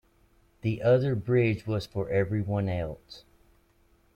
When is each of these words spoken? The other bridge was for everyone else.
The 0.61 0.81
other 0.81 1.13
bridge 1.13 1.67
was 1.67 1.85
for 1.85 2.09
everyone 2.09 2.67
else. 2.67 3.23